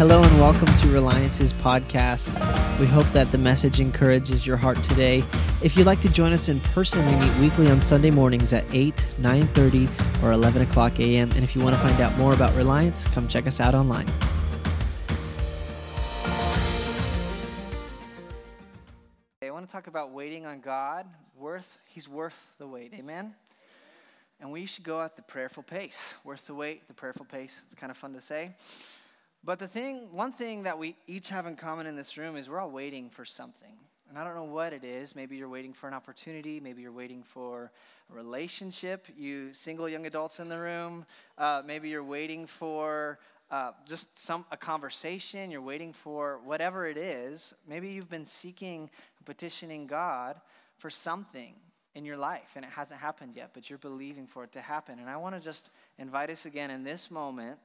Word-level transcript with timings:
Hello 0.00 0.22
and 0.22 0.40
welcome 0.40 0.74
to 0.76 0.88
Reliance's 0.88 1.52
podcast. 1.52 2.30
We 2.80 2.86
hope 2.86 3.06
that 3.08 3.30
the 3.32 3.36
message 3.36 3.80
encourages 3.80 4.46
your 4.46 4.56
heart 4.56 4.82
today. 4.82 5.22
If 5.62 5.76
you'd 5.76 5.84
like 5.84 6.00
to 6.00 6.08
join 6.08 6.32
us 6.32 6.48
in 6.48 6.58
person, 6.60 7.04
we 7.04 7.12
meet 7.22 7.36
weekly 7.36 7.70
on 7.70 7.82
Sunday 7.82 8.08
mornings 8.10 8.54
at 8.54 8.64
8, 8.72 8.96
9.30, 9.20 10.22
or 10.22 10.32
11 10.32 10.62
o'clock 10.62 10.98
a.m. 11.00 11.30
And 11.32 11.44
if 11.44 11.54
you 11.54 11.60
want 11.60 11.76
to 11.76 11.82
find 11.82 12.00
out 12.00 12.16
more 12.16 12.32
about 12.32 12.56
Reliance, 12.56 13.04
come 13.08 13.28
check 13.28 13.46
us 13.46 13.60
out 13.60 13.74
online. 13.74 14.08
I 19.42 19.50
want 19.50 19.68
to 19.68 19.70
talk 19.70 19.86
about 19.86 20.12
waiting 20.12 20.46
on 20.46 20.62
God. 20.62 21.04
Worth, 21.36 21.76
He's 21.84 22.08
worth 22.08 22.46
the 22.56 22.66
wait. 22.66 22.94
Amen? 22.94 23.34
And 24.40 24.50
we 24.50 24.64
should 24.64 24.84
go 24.84 25.02
at 25.02 25.16
the 25.16 25.22
prayerful 25.22 25.62
pace. 25.62 26.14
Worth 26.24 26.46
the 26.46 26.54
wait, 26.54 26.88
the 26.88 26.94
prayerful 26.94 27.26
pace. 27.26 27.60
It's 27.66 27.74
kind 27.74 27.90
of 27.90 27.98
fun 27.98 28.14
to 28.14 28.22
say. 28.22 28.54
But 29.42 29.58
the 29.58 29.68
thing, 29.68 30.08
one 30.12 30.32
thing 30.32 30.64
that 30.64 30.78
we 30.78 30.96
each 31.06 31.28
have 31.30 31.46
in 31.46 31.56
common 31.56 31.86
in 31.86 31.96
this 31.96 32.18
room 32.18 32.36
is 32.36 32.48
we're 32.48 32.60
all 32.60 32.70
waiting 32.70 33.08
for 33.08 33.24
something. 33.24 33.78
And 34.08 34.18
I 34.18 34.24
don't 34.24 34.34
know 34.34 34.44
what 34.44 34.72
it 34.72 34.84
is. 34.84 35.16
Maybe 35.16 35.36
you're 35.36 35.48
waiting 35.48 35.72
for 35.72 35.86
an 35.86 35.94
opportunity. 35.94 36.60
Maybe 36.60 36.82
you're 36.82 36.92
waiting 36.92 37.22
for 37.22 37.70
a 38.10 38.14
relationship. 38.14 39.06
You 39.16 39.52
single 39.52 39.88
young 39.88 40.04
adults 40.04 40.40
in 40.40 40.48
the 40.48 40.58
room. 40.58 41.06
Uh, 41.38 41.62
maybe 41.64 41.88
you're 41.88 42.04
waiting 42.04 42.46
for 42.46 43.18
uh, 43.50 43.70
just 43.86 44.18
some 44.18 44.44
a 44.50 44.56
conversation. 44.56 45.50
You're 45.50 45.62
waiting 45.62 45.92
for 45.92 46.40
whatever 46.44 46.86
it 46.86 46.98
is. 46.98 47.54
Maybe 47.66 47.90
you've 47.90 48.10
been 48.10 48.26
seeking, 48.26 48.90
petitioning 49.24 49.86
God 49.86 50.40
for 50.76 50.90
something 50.90 51.54
in 51.94 52.04
your 52.04 52.16
life, 52.16 52.50
and 52.56 52.64
it 52.64 52.70
hasn't 52.72 53.00
happened 53.00 53.36
yet. 53.36 53.50
But 53.54 53.70
you're 53.70 53.78
believing 53.78 54.26
for 54.26 54.44
it 54.44 54.52
to 54.52 54.60
happen. 54.60 54.98
And 54.98 55.08
I 55.08 55.16
want 55.16 55.36
to 55.36 55.40
just 55.40 55.70
invite 55.98 56.30
us 56.30 56.46
again 56.46 56.70
in 56.70 56.82
this 56.82 57.10
moment 57.10 57.58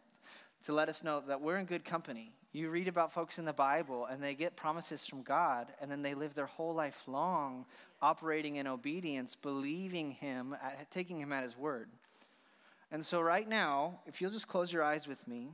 to 0.63 0.73
let 0.73 0.89
us 0.89 1.03
know 1.03 1.21
that 1.27 1.41
we're 1.41 1.57
in 1.57 1.65
good 1.65 1.85
company. 1.85 2.33
You 2.51 2.69
read 2.69 2.87
about 2.87 3.11
folks 3.11 3.37
in 3.37 3.45
the 3.45 3.53
Bible 3.53 4.05
and 4.09 4.23
they 4.23 4.33
get 4.33 4.55
promises 4.55 5.05
from 5.05 5.23
God 5.23 5.67
and 5.81 5.91
then 5.91 6.01
they 6.01 6.13
live 6.13 6.33
their 6.33 6.45
whole 6.45 6.73
life 6.73 7.03
long 7.07 7.65
operating 8.01 8.55
in 8.55 8.65
obedience, 8.65 9.35
believing 9.35 10.11
Him, 10.11 10.53
uh, 10.53 10.69
taking 10.89 11.19
Him 11.19 11.33
at 11.33 11.43
His 11.43 11.57
word. 11.57 11.89
And 12.91 13.05
so, 13.05 13.19
right 13.19 13.47
now, 13.47 13.99
if 14.05 14.21
you'll 14.21 14.31
just 14.31 14.47
close 14.47 14.71
your 14.71 14.83
eyes 14.83 15.07
with 15.07 15.27
me, 15.27 15.49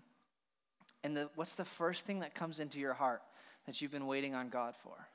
and 1.04 1.18
the, 1.18 1.30
what's 1.36 1.56
the 1.56 1.66
first 1.66 2.06
thing 2.06 2.20
that 2.20 2.36
comes 2.36 2.60
into 2.60 2.80
your 2.80 2.94
heart 2.94 3.22
that 3.66 3.82
you've 3.82 3.92
been 3.92 4.06
waiting 4.06 4.36
on 4.36 4.50
God 4.50 4.76
for? 4.84 5.08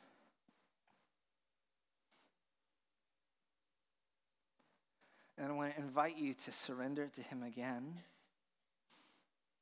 And 5.39 5.53
I 5.53 5.55
want 5.55 5.75
to 5.75 5.81
invite 5.81 6.17
you 6.17 6.33
to 6.35 6.53
surrender 6.53 7.09
to 7.15 7.23
Him 7.23 7.43
again 7.43 7.99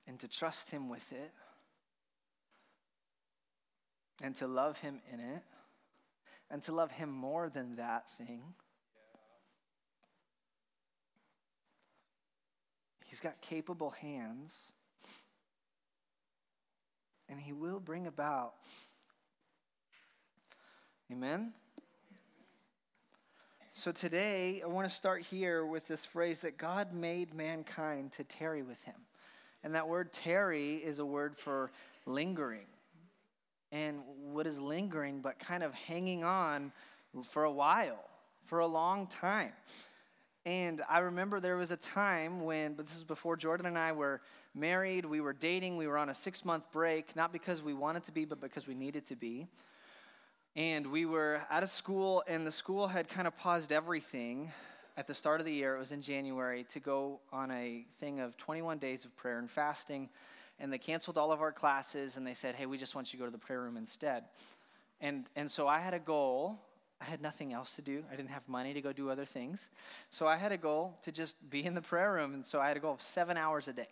and 0.06 0.19
to 0.20 0.28
trust 0.28 0.70
Him 0.70 0.88
with 0.88 1.12
it 1.12 1.33
and 4.22 4.34
to 4.36 4.46
love 4.46 4.78
Him 4.78 5.00
in 5.12 5.20
it 5.20 5.42
and 6.50 6.62
to 6.64 6.72
love 6.72 6.91
Him 6.91 7.11
more 7.11 7.48
than 7.48 7.77
that 7.77 8.05
thing. 8.19 8.42
He's 13.05 13.20
got 13.20 13.41
capable 13.41 13.91
hands 13.91 14.58
and 17.28 17.41
He 17.41 17.52
will 17.52 17.80
bring 17.80 18.06
about. 18.06 18.55
Amen? 21.12 21.52
So 23.72 23.91
today, 23.91 24.62
I 24.62 24.68
want 24.68 24.89
to 24.89 24.94
start 24.94 25.22
here 25.22 25.66
with 25.66 25.89
this 25.89 26.05
phrase 26.05 26.41
that 26.41 26.56
God 26.56 26.92
made 26.94 27.34
mankind 27.34 28.12
to 28.12 28.24
tarry 28.24 28.62
with 28.62 28.80
Him. 28.83 28.94
And 29.64 29.74
that 29.74 29.88
word 29.88 30.12
tarry 30.12 30.74
is 30.76 30.98
a 30.98 31.06
word 31.06 31.36
for 31.36 31.72
lingering. 32.06 32.66
And 33.72 34.00
what 34.30 34.46
is 34.46 34.60
lingering 34.60 35.20
but 35.20 35.39
kind 35.40 35.62
of 35.62 35.72
hanging 35.74 36.22
on 36.22 36.70
for 37.30 37.44
a 37.44 37.50
while, 37.50 38.05
for 38.44 38.61
a 38.61 38.66
long 38.66 39.06
time. 39.06 39.52
And 40.46 40.83
I 40.90 40.98
remember 40.98 41.40
there 41.40 41.56
was 41.56 41.70
a 41.70 41.77
time 41.78 42.44
when, 42.44 42.74
but 42.74 42.86
this 42.86 42.96
is 42.96 43.05
before 43.05 43.36
Jordan 43.36 43.64
and 43.64 43.78
I 43.78 43.92
were 43.92 44.20
married, 44.55 45.06
we 45.06 45.22
were 45.22 45.33
dating, 45.33 45.78
we 45.78 45.86
were 45.86 45.96
on 45.96 46.10
a 46.10 46.14
six 46.14 46.44
month 46.44 46.70
break, 46.70 47.16
not 47.16 47.33
because 47.33 47.62
we 47.62 47.72
wanted 47.72 48.05
to 48.05 48.12
be, 48.12 48.27
but 48.27 48.42
because 48.42 48.66
we 48.66 48.74
needed 48.74 49.06
to 49.06 49.16
be. 49.16 49.48
And 50.55 50.89
we 50.89 51.06
were 51.06 51.40
at 51.50 51.62
a 51.62 51.66
school, 51.66 52.22
and 52.28 52.46
the 52.46 52.52
school 52.52 52.86
had 52.86 53.08
kind 53.08 53.27
of 53.27 53.36
paused 53.39 53.72
everything 53.72 54.52
at 54.96 55.06
the 55.06 55.14
start 55.14 55.40
of 55.40 55.46
the 55.46 55.52
year, 55.52 55.74
it 55.77 55.78
was 55.78 55.92
in 55.92 56.02
January, 56.02 56.64
to 56.70 56.80
go 56.80 57.20
on 57.32 57.50
a 57.50 57.84
thing 57.98 58.20
of 58.20 58.36
21 58.36 58.78
days 58.78 59.05
of 59.05 59.14
prayer 59.16 59.38
and 59.38 59.50
fasting. 59.50 60.08
And 60.60 60.72
they 60.72 60.78
canceled 60.78 61.18
all 61.18 61.32
of 61.32 61.40
our 61.40 61.52
classes 61.52 62.16
and 62.16 62.27
they 62.27 62.34
said, 62.34 62.55
hey, 62.55 62.66
we 62.66 62.78
just 62.78 62.94
want 62.94 63.12
you 63.12 63.18
to 63.18 63.22
go 63.22 63.27
to 63.27 63.33
the 63.33 63.44
prayer 63.44 63.60
room 63.60 63.77
instead. 63.77 64.24
And, 65.00 65.27
and 65.34 65.50
so 65.50 65.66
I 65.66 65.80
had 65.80 65.94
a 65.94 65.98
goal. 65.98 66.60
I 67.00 67.04
had 67.04 67.20
nothing 67.20 67.52
else 67.52 67.74
to 67.74 67.83
do. 67.83 68.04
I 68.10 68.14
didn't 68.14 68.30
have 68.30 68.48
money 68.48 68.72
to 68.72 68.80
go 68.80 68.92
do 68.92 69.10
other 69.10 69.24
things. 69.24 69.68
So 70.10 70.28
I 70.28 70.36
had 70.36 70.52
a 70.52 70.56
goal 70.56 70.96
to 71.02 71.10
just 71.10 71.36
be 71.50 71.64
in 71.64 71.74
the 71.74 71.83
prayer 71.83 72.12
room. 72.12 72.34
And 72.34 72.46
so 72.46 72.60
I 72.60 72.68
had 72.68 72.77
a 72.77 72.80
goal 72.80 72.94
of 72.94 73.02
seven 73.02 73.36
hours 73.36 73.66
a 73.66 73.72
day. 73.72 73.88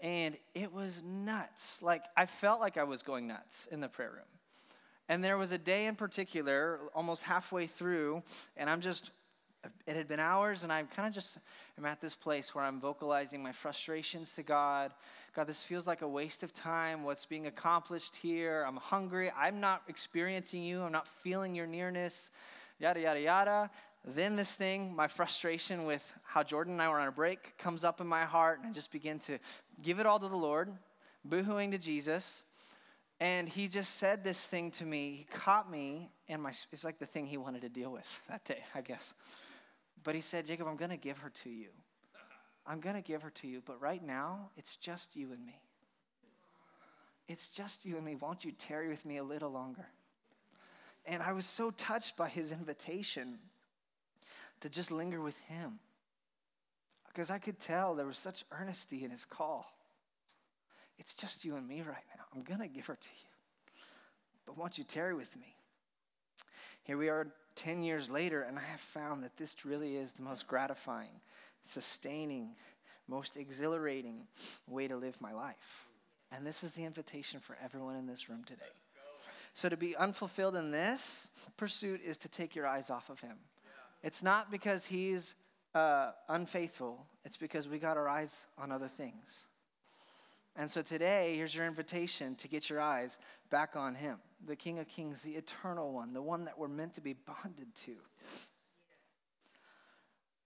And 0.00 0.36
it 0.54 0.72
was 0.72 1.02
nuts. 1.04 1.82
Like, 1.82 2.04
I 2.16 2.26
felt 2.26 2.60
like 2.60 2.76
I 2.76 2.84
was 2.84 3.02
going 3.02 3.26
nuts 3.26 3.66
in 3.72 3.80
the 3.80 3.88
prayer 3.88 4.12
room. 4.12 4.38
And 5.08 5.24
there 5.24 5.36
was 5.36 5.50
a 5.50 5.58
day 5.58 5.86
in 5.86 5.96
particular, 5.96 6.78
almost 6.94 7.22
halfway 7.22 7.66
through, 7.66 8.22
and 8.56 8.68
I'm 8.68 8.80
just 8.80 9.10
it 9.86 9.96
had 9.96 10.06
been 10.06 10.20
hours, 10.20 10.62
and 10.62 10.72
I'm 10.72 10.86
kind 10.86 11.08
of 11.08 11.14
just 11.14 11.38
I'm 11.76 11.84
at 11.84 12.00
this 12.00 12.14
place 12.14 12.54
where 12.54 12.64
I'm 12.64 12.80
vocalizing 12.80 13.42
my 13.42 13.52
frustrations 13.52 14.32
to 14.34 14.42
God. 14.42 14.92
God, 15.34 15.46
this 15.46 15.62
feels 15.62 15.86
like 15.86 16.02
a 16.02 16.08
waste 16.08 16.42
of 16.42 16.52
time. 16.52 17.04
What's 17.04 17.24
being 17.24 17.46
accomplished 17.46 18.16
here? 18.16 18.64
I'm 18.66 18.76
hungry. 18.76 19.30
I'm 19.36 19.60
not 19.60 19.82
experiencing 19.88 20.62
you. 20.62 20.82
I'm 20.82 20.92
not 20.92 21.06
feeling 21.06 21.54
your 21.54 21.66
nearness. 21.66 22.30
Yada, 22.78 23.00
yada, 23.00 23.20
yada. 23.20 23.70
Then 24.04 24.36
this 24.36 24.54
thing, 24.54 24.94
my 24.94 25.08
frustration 25.08 25.84
with 25.84 26.12
how 26.22 26.42
Jordan 26.42 26.74
and 26.74 26.82
I 26.82 26.88
were 26.88 27.00
on 27.00 27.08
a 27.08 27.12
break, 27.12 27.58
comes 27.58 27.84
up 27.84 28.00
in 28.00 28.06
my 28.06 28.24
heart, 28.24 28.60
and 28.60 28.68
I 28.68 28.72
just 28.72 28.92
begin 28.92 29.18
to 29.20 29.38
give 29.82 29.98
it 29.98 30.06
all 30.06 30.18
to 30.20 30.28
the 30.28 30.36
Lord, 30.36 30.72
boohooing 31.28 31.72
to 31.72 31.78
Jesus. 31.78 32.44
And 33.20 33.48
he 33.48 33.66
just 33.66 33.96
said 33.96 34.22
this 34.22 34.46
thing 34.46 34.70
to 34.72 34.84
me. 34.84 35.26
He 35.28 35.38
caught 35.38 35.70
me, 35.70 36.10
and 36.28 36.40
my, 36.42 36.52
it's 36.72 36.84
like 36.84 36.98
the 36.98 37.06
thing 37.06 37.26
he 37.26 37.36
wanted 37.36 37.62
to 37.62 37.68
deal 37.68 37.90
with 37.90 38.20
that 38.28 38.44
day, 38.44 38.62
I 38.74 38.80
guess. 38.80 39.12
But 40.08 40.14
he 40.14 40.22
said, 40.22 40.46
Jacob, 40.46 40.66
I'm 40.66 40.78
going 40.78 40.90
to 40.90 40.96
give 40.96 41.18
her 41.18 41.30
to 41.42 41.50
you. 41.50 41.68
I'm 42.66 42.80
going 42.80 42.94
to 42.94 43.02
give 43.02 43.20
her 43.20 43.30
to 43.42 43.46
you, 43.46 43.60
but 43.62 43.78
right 43.78 44.02
now, 44.02 44.48
it's 44.56 44.78
just 44.78 45.14
you 45.14 45.34
and 45.34 45.44
me. 45.44 45.60
It's 47.28 47.48
just 47.48 47.84
you 47.84 47.96
and 47.96 48.06
me. 48.06 48.14
Won't 48.14 48.42
you 48.42 48.52
tarry 48.52 48.88
with 48.88 49.04
me 49.04 49.18
a 49.18 49.22
little 49.22 49.50
longer? 49.50 49.86
And 51.04 51.22
I 51.22 51.34
was 51.34 51.44
so 51.44 51.70
touched 51.70 52.16
by 52.16 52.30
his 52.30 52.52
invitation 52.52 53.36
to 54.62 54.70
just 54.70 54.90
linger 54.90 55.20
with 55.20 55.36
him 55.40 55.78
because 57.08 57.28
I 57.28 57.36
could 57.36 57.60
tell 57.60 57.94
there 57.94 58.06
was 58.06 58.16
such 58.16 58.46
earnesty 58.58 59.04
in 59.04 59.10
his 59.10 59.26
call. 59.26 59.70
It's 60.98 61.12
just 61.12 61.44
you 61.44 61.54
and 61.56 61.68
me 61.68 61.82
right 61.82 62.06
now. 62.16 62.24
I'm 62.34 62.44
going 62.44 62.60
to 62.60 62.68
give 62.68 62.86
her 62.86 62.94
to 62.94 63.08
you. 63.20 63.28
But 64.46 64.56
won't 64.56 64.78
you 64.78 64.84
tarry 64.84 65.12
with 65.12 65.36
me? 65.36 65.54
Here 66.84 66.96
we 66.96 67.10
are 67.10 67.26
10 67.58 67.82
years 67.82 68.08
later, 68.08 68.42
and 68.42 68.56
I 68.56 68.62
have 68.62 68.80
found 68.80 69.24
that 69.24 69.36
this 69.36 69.64
really 69.64 69.96
is 69.96 70.12
the 70.12 70.22
most 70.22 70.46
gratifying, 70.46 71.20
sustaining, 71.64 72.50
most 73.08 73.36
exhilarating 73.36 74.28
way 74.68 74.86
to 74.86 74.96
live 74.96 75.20
my 75.20 75.32
life. 75.32 75.88
And 76.30 76.46
this 76.46 76.62
is 76.62 76.72
the 76.72 76.84
invitation 76.84 77.40
for 77.40 77.56
everyone 77.62 77.96
in 77.96 78.06
this 78.06 78.28
room 78.28 78.44
today. 78.44 78.62
So, 79.54 79.68
to 79.68 79.76
be 79.76 79.96
unfulfilled 79.96 80.54
in 80.54 80.70
this 80.70 81.30
pursuit 81.56 82.00
is 82.04 82.16
to 82.18 82.28
take 82.28 82.54
your 82.54 82.66
eyes 82.66 82.90
off 82.90 83.10
of 83.10 83.18
Him. 83.20 83.36
It's 84.04 84.22
not 84.22 84.52
because 84.52 84.86
He's 84.86 85.34
uh, 85.74 86.12
unfaithful, 86.28 87.04
it's 87.24 87.36
because 87.36 87.66
we 87.66 87.80
got 87.80 87.96
our 87.96 88.08
eyes 88.08 88.46
on 88.56 88.70
other 88.70 88.86
things. 88.86 89.47
And 90.58 90.68
so 90.68 90.82
today, 90.82 91.36
here's 91.36 91.54
your 91.54 91.66
invitation 91.66 92.34
to 92.34 92.48
get 92.48 92.68
your 92.68 92.80
eyes 92.80 93.16
back 93.48 93.76
on 93.76 93.94
Him, 93.94 94.16
the 94.44 94.56
King 94.56 94.80
of 94.80 94.88
Kings, 94.88 95.20
the 95.20 95.36
eternal 95.36 95.92
one, 95.92 96.12
the 96.12 96.20
one 96.20 96.46
that 96.46 96.58
we're 96.58 96.66
meant 96.66 96.94
to 96.94 97.00
be 97.00 97.12
bonded 97.12 97.72
to. 97.86 97.94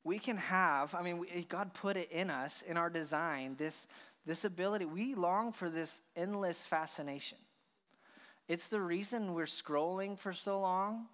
We 0.04 0.18
can 0.18 0.36
have, 0.36 0.94
I 0.94 1.00
mean, 1.00 1.24
God 1.48 1.72
put 1.72 1.96
it 1.96 2.12
in 2.12 2.28
us, 2.28 2.60
in 2.60 2.76
our 2.76 2.90
design, 2.90 3.54
this, 3.56 3.86
this 4.26 4.44
ability. 4.44 4.84
We 4.84 5.14
long 5.14 5.50
for 5.50 5.70
this 5.70 6.02
endless 6.14 6.66
fascination. 6.66 7.38
It's 8.48 8.68
the 8.68 8.82
reason 8.82 9.32
we're 9.32 9.46
scrolling 9.46 10.18
for 10.18 10.34
so 10.34 10.60
long. 10.60 11.06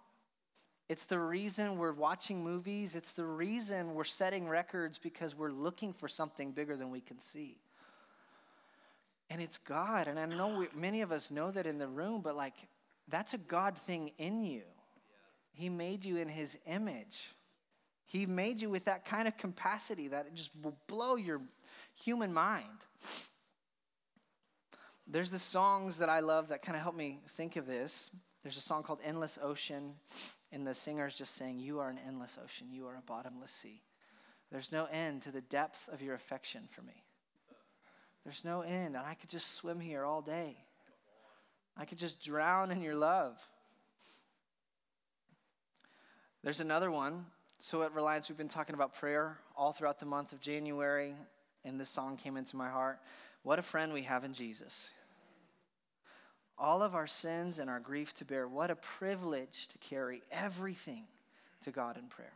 It's 0.88 1.06
the 1.06 1.20
reason 1.20 1.78
we're 1.78 1.92
watching 1.92 2.42
movies. 2.42 2.96
It's 2.96 3.12
the 3.12 3.26
reason 3.26 3.94
we're 3.94 4.02
setting 4.02 4.48
records 4.48 4.98
because 4.98 5.36
we're 5.36 5.52
looking 5.52 5.92
for 5.92 6.08
something 6.08 6.50
bigger 6.50 6.76
than 6.76 6.90
we 6.90 7.00
can 7.00 7.20
see. 7.20 7.58
And 9.30 9.42
it's 9.42 9.58
God. 9.58 10.08
And 10.08 10.19
I 10.19 10.26
know 10.26 10.58
we, 10.58 10.69
many 10.75 11.02
of 11.02 11.12
us 11.12 11.30
know 11.30 11.50
that 11.50 11.66
in 11.66 11.78
the 11.78 11.86
room, 11.86 12.22
but 12.22 12.36
like, 12.36 12.54
that's 13.08 13.34
a 13.34 13.38
God 13.38 13.76
thing 13.78 14.12
in 14.19 14.44
you. 14.44 14.62
He 15.52 15.69
made 15.69 16.04
you 16.04 16.16
in 16.16 16.28
His 16.28 16.56
image. 16.66 17.34
He 18.04 18.25
made 18.25 18.60
you 18.60 18.70
with 18.70 18.86
that 18.86 19.04
kind 19.04 19.28
of 19.28 19.36
capacity 19.36 20.08
that 20.08 20.26
it 20.26 20.34
just 20.34 20.50
will 20.62 20.76
blow 20.86 21.16
your 21.16 21.42
human 21.94 22.32
mind. 22.32 22.64
there's 25.06 25.30
the 25.30 25.38
songs 25.38 25.98
that 25.98 26.08
I 26.08 26.20
love 26.20 26.48
that 26.48 26.62
kind 26.62 26.76
of 26.76 26.82
help 26.82 26.94
me 26.94 27.20
think 27.30 27.56
of 27.56 27.66
this. 27.66 28.10
There's 28.42 28.56
a 28.56 28.62
song 28.62 28.82
called 28.82 29.00
Endless 29.04 29.38
Ocean, 29.42 29.94
and 30.52 30.66
the 30.66 30.75
singer's 30.75 31.19
just 31.19 31.34
saying, 31.34 31.58
You 31.58 31.80
are 31.80 31.90
an 31.90 31.98
endless 32.06 32.38
ocean, 32.42 32.69
you 32.70 32.86
are 32.86 32.96
a 32.96 33.02
bottomless 33.02 33.50
sea. 33.50 33.82
There's 34.50 34.72
no 34.72 34.86
end 34.86 35.22
to 35.22 35.30
the 35.30 35.42
depth 35.42 35.88
of 35.92 36.00
your 36.00 36.14
affection 36.14 36.69
for 36.70 36.82
me. 36.82 37.04
There's 38.24 38.44
no 38.44 38.62
end, 38.62 38.96
and 38.96 39.06
I 39.06 39.14
could 39.14 39.30
just 39.30 39.54
swim 39.54 39.80
here 39.80 40.04
all 40.04 40.20
day. 40.20 40.56
I 41.76 41.84
could 41.84 41.98
just 41.98 42.22
drown 42.22 42.70
in 42.70 42.82
your 42.82 42.96
love. 42.96 43.38
There's 46.42 46.60
another 46.60 46.90
one. 46.90 47.26
So 47.60 47.82
at 47.82 47.94
Reliance, 47.94 48.28
we've 48.28 48.38
been 48.38 48.48
talking 48.48 48.74
about 48.74 48.94
prayer 48.94 49.38
all 49.56 49.72
throughout 49.72 49.98
the 49.98 50.06
month 50.06 50.32
of 50.32 50.40
January, 50.40 51.14
and 51.64 51.80
this 51.80 51.88
song 51.88 52.16
came 52.16 52.36
into 52.36 52.56
my 52.56 52.68
heart. 52.68 53.00
What 53.42 53.58
a 53.58 53.62
friend 53.62 53.92
we 53.92 54.02
have 54.02 54.24
in 54.24 54.32
Jesus. 54.32 54.90
All 56.58 56.82
of 56.82 56.94
our 56.94 57.06
sins 57.06 57.58
and 57.58 57.70
our 57.70 57.80
grief 57.80 58.14
to 58.14 58.24
bear. 58.24 58.46
What 58.48 58.70
a 58.70 58.76
privilege 58.76 59.68
to 59.68 59.78
carry 59.78 60.22
everything 60.30 61.04
to 61.64 61.70
God 61.70 61.96
in 61.96 62.08
prayer. 62.08 62.32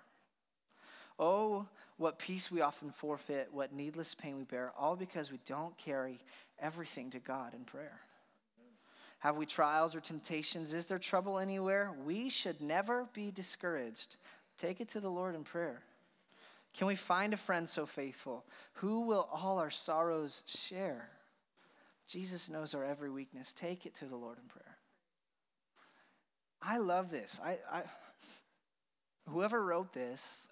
Oh, 1.23 1.67
what 1.99 2.19
peace 2.19 2.51
we 2.51 2.63
often 2.63 2.91
forfeit, 2.91 3.49
what 3.53 3.73
needless 3.73 4.13
pain 4.13 4.37
we 4.37 4.43
bear, 4.43 4.73
all 4.77 4.97
because 4.97 5.31
we 5.31 5.39
don't 5.47 5.79
carry 5.79 6.19
everything 6.59 7.13
to 7.13 7.21
God 7.21 7.55
in 7.55 7.61
prayer. 7.61 8.01
Have 9.21 9.37
we 9.37 9.47
trials 9.47 9.95
or 9.95 10.01
temptations? 10.01 10.75
Is 10.75 10.87
there 10.87 10.99
trouble 10.99 11.39
anywhere? 11.39 11.93
We 12.05 12.29
should 12.29 12.61
never 12.61 13.07
be 13.13 13.31
discouraged. 13.31 14.17
Take 14.59 14.81
it 14.81 14.89
to 14.89 15.01
the 15.01 15.09
Lord 15.09 15.37
in 15.37 15.45
prayer. 15.45 15.83
Can 16.77 16.89
we 16.89 16.97
find 16.97 17.33
a 17.33 17.37
friend 17.37 17.69
so 17.69 17.87
faithful? 17.87 18.45
Who 18.75 19.03
will 19.03 19.29
all 19.33 19.61
our 19.61 19.71
sorrows 19.71 20.43
share? 20.47 21.09
Jesus 22.09 22.51
knows 22.51 22.75
our 22.75 22.85
every 22.85 23.11
weakness. 23.11 23.53
Take 23.53 23.87
it 23.87 23.95
to 23.97 24.07
the 24.07 24.17
Lord 24.17 24.39
in 24.43 24.49
prayer. 24.49 24.77
I 26.61 26.79
love 26.79 27.13
this. 27.13 27.39
I, 27.45 27.59
I 27.71 27.83
whoever 29.29 29.65
wrote 29.65 29.93
this, 29.93 30.49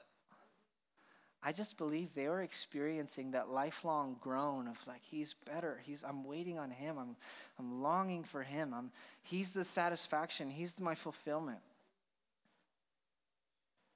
I 1.42 1.52
just 1.52 1.78
believe 1.78 2.14
they 2.14 2.28
were 2.28 2.42
experiencing 2.42 3.31
that 3.31 3.48
lifelong 3.48 4.16
groan 4.20 4.69
of 4.69 4.76
like, 4.87 5.00
he's 5.02 5.34
better. 5.46 5.81
He's, 5.84 6.04
I'm 6.04 6.25
waiting 6.25 6.58
on 6.58 6.70
him. 6.70 6.98
I'm, 6.98 7.16
I'm 7.58 7.82
longing 7.82 8.25
for 8.25 8.42
him. 8.42 8.75
I'm, 8.75 8.90
he's 9.22 9.52
the 9.52 9.64
satisfaction. 9.64 10.50
He's 10.50 10.78
my 10.78 10.94
fulfillment. 10.94 11.60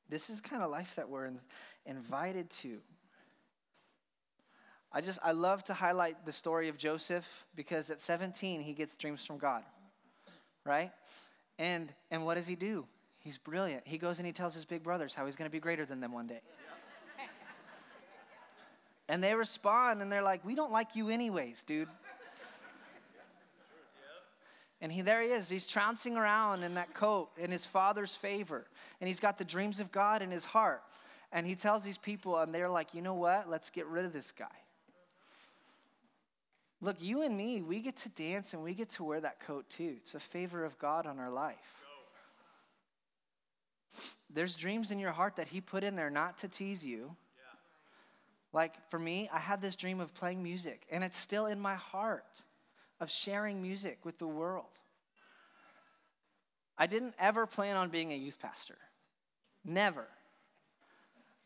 This 0.08 0.31
is 0.31 0.41
kind 0.41 0.62
of 0.62 0.70
life 0.70 0.96
that 0.96 1.08
we're 1.08 1.26
in, 1.26 1.38
invited 1.85 2.49
to. 2.50 2.79
I 4.91 5.00
just, 5.00 5.19
I 5.23 5.32
love 5.32 5.64
to 5.64 5.75
highlight 5.75 6.25
the 6.25 6.32
story 6.32 6.69
of 6.69 6.79
Joseph 6.79 7.26
because 7.56 7.91
at 7.91 8.00
17, 8.00 8.61
he 8.61 8.73
gets 8.73 8.96
dreams 8.96 9.26
from 9.26 9.38
God, 9.38 9.64
right? 10.64 10.93
And, 11.58 11.93
and 12.11 12.25
what 12.25 12.35
does 12.35 12.46
he 12.46 12.55
do? 12.55 12.87
He's 13.19 13.38
brilliant. 13.38 13.82
He 13.87 13.99
goes 13.99 14.19
and 14.19 14.26
he 14.26 14.32
tells 14.32 14.55
his 14.55 14.64
big 14.64 14.82
brothers 14.82 15.14
how 15.14 15.26
he's 15.26 15.35
going 15.35 15.50
to 15.50 15.52
be 15.52 15.58
greater 15.58 15.85
than 15.85 15.99
them 15.99 16.12
one 16.12 16.26
day. 16.26 16.41
And 19.09 19.23
they 19.23 19.35
respond 19.35 20.01
and 20.01 20.11
they're 20.11 20.23
like, 20.23 20.45
We 20.45 20.55
don't 20.55 20.73
like 20.73 20.97
you, 20.97 21.09
anyways, 21.09 21.62
dude. 21.65 21.89
And 24.81 24.93
he, 24.93 25.01
there 25.01 25.23
he 25.23 25.29
is. 25.29 25.49
He's 25.49 25.67
trouncing 25.67 26.17
around 26.17 26.62
in 26.62 26.75
that 26.75 26.93
coat 26.93 27.31
in 27.39 27.51
his 27.51 27.65
father's 27.65 28.15
favor. 28.15 28.67
And 29.01 29.09
he's 29.09 29.19
got 29.19 29.39
the 29.39 29.45
dreams 29.45 29.81
of 29.81 29.91
God 29.91 30.21
in 30.21 30.31
his 30.31 30.45
heart. 30.45 30.83
And 31.33 31.47
he 31.47 31.55
tells 31.55 31.85
these 31.85 31.97
people, 31.97 32.37
and 32.39 32.55
they're 32.55 32.69
like, 32.69 32.93
you 32.93 33.01
know 33.01 33.15
what? 33.15 33.49
Let's 33.49 33.71
get 33.71 33.87
rid 33.87 34.05
of 34.05 34.12
this 34.12 34.31
guy. 34.31 34.45
Look, 36.83 37.01
you 37.01 37.23
and 37.23 37.35
me, 37.35 37.62
we 37.62 37.81
get 37.81 37.97
to 37.99 38.11
dance 38.11 38.53
and 38.53 38.62
we 38.62 38.75
get 38.75 38.91
to 38.91 39.05
wear 39.05 39.21
that 39.23 39.41
coat 39.41 39.65
too. 39.71 39.95
It's 40.03 40.15
a 40.15 40.21
favor 40.21 40.67
of 40.67 40.79
God 40.79 41.06
on 41.06 41.19
our 41.19 41.31
life. 41.31 41.56
There's 44.29 44.55
dreams 44.55 44.91
in 44.91 44.99
your 44.99 45.12
heart 45.12 45.37
that 45.37 45.49
he 45.49 45.62
put 45.62 45.83
in 45.83 45.97
there 45.97 46.11
not 46.11 46.37
to 46.39 46.49
tease 46.49 46.85
you, 46.85 47.17
like 48.55 48.77
for 48.89 48.99
me, 49.01 49.29
I 49.33 49.41
had 49.41 49.61
this 49.61 49.75
dream 49.75 49.99
of 50.01 50.15
playing 50.15 50.41
music, 50.43 50.87
and 50.91 51.03
it's 51.03 51.17
still 51.17 51.47
in 51.47 51.61
my 51.61 51.75
heart 51.75 52.41
of 53.01 53.11
sharing 53.11 53.61
music 53.61 53.99
with 54.05 54.17
the 54.19 54.29
world. 54.29 54.79
I 56.79 56.87
didn't 56.87 57.15
ever 57.19 57.47
plan 57.47 57.77
on 57.77 57.89
being 57.89 58.12
a 58.12 58.17
youth 58.17 58.39
pastor. 58.41 58.77
Never. 59.65 60.06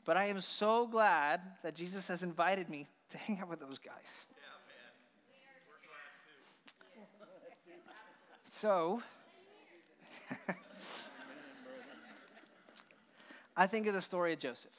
But 0.04 0.18
I 0.18 0.26
am 0.26 0.40
so 0.40 0.86
glad 0.86 1.40
that 1.62 1.74
Jesus 1.74 2.08
has 2.08 2.22
invited 2.22 2.68
me 2.68 2.86
to 3.10 3.16
hang 3.18 3.38
out 3.40 3.48
with 3.48 3.60
those 3.60 3.78
guys. 3.78 4.26
So, 8.50 9.02
I 13.56 13.66
think 13.66 13.86
of 13.86 13.94
the 13.94 14.02
story 14.02 14.34
of 14.34 14.40
Joseph. 14.40 14.72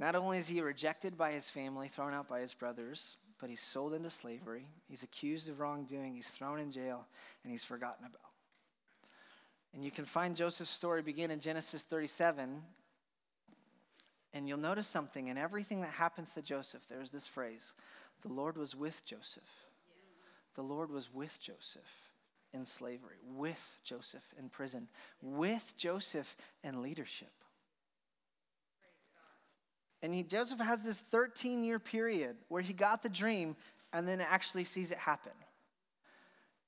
Not 0.00 0.16
only 0.16 0.38
is 0.38 0.48
he 0.48 0.62
rejected 0.62 1.18
by 1.18 1.32
his 1.32 1.50
family, 1.50 1.86
thrown 1.86 2.14
out 2.14 2.26
by 2.26 2.40
his 2.40 2.54
brothers, 2.54 3.18
but 3.38 3.50
he's 3.50 3.60
sold 3.60 3.92
into 3.92 4.08
slavery. 4.08 4.66
He's 4.88 5.02
accused 5.02 5.50
of 5.50 5.60
wrongdoing. 5.60 6.14
He's 6.14 6.30
thrown 6.30 6.58
in 6.58 6.72
jail, 6.72 7.06
and 7.44 7.52
he's 7.52 7.64
forgotten 7.64 8.06
about. 8.06 8.32
And 9.74 9.84
you 9.84 9.90
can 9.90 10.06
find 10.06 10.34
Joseph's 10.34 10.70
story 10.70 11.02
begin 11.02 11.30
in 11.30 11.38
Genesis 11.38 11.82
37. 11.82 12.62
And 14.32 14.48
you'll 14.48 14.58
notice 14.58 14.88
something 14.88 15.28
in 15.28 15.36
everything 15.36 15.82
that 15.82 15.90
happens 15.90 16.32
to 16.32 16.40
Joseph, 16.40 16.82
there's 16.88 17.10
this 17.10 17.26
phrase 17.26 17.74
the 18.22 18.32
Lord 18.32 18.56
was 18.56 18.74
with 18.74 19.04
Joseph. 19.04 19.42
The 20.54 20.62
Lord 20.62 20.90
was 20.90 21.12
with 21.12 21.38
Joseph 21.40 22.10
in 22.52 22.64
slavery, 22.64 23.18
with 23.36 23.78
Joseph 23.84 24.34
in 24.38 24.48
prison, 24.48 24.88
with 25.22 25.74
Joseph 25.76 26.36
in 26.64 26.82
leadership. 26.82 27.32
And 30.02 30.14
he, 30.14 30.22
Joseph 30.22 30.60
has 30.60 30.82
this 30.82 31.00
13 31.00 31.64
year 31.64 31.78
period 31.78 32.36
where 32.48 32.62
he 32.62 32.72
got 32.72 33.02
the 33.02 33.08
dream 33.08 33.56
and 33.92 34.06
then 34.06 34.20
actually 34.20 34.64
sees 34.64 34.90
it 34.90 34.98
happen. 34.98 35.32